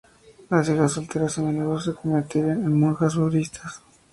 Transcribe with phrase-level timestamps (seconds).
[0.49, 3.83] Las hijas solteras a menudo se convertían en monjas budistas.